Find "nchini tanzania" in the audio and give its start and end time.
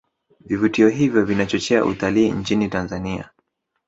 2.31-3.29